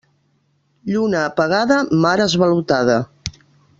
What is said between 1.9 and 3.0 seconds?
mar esvalotada.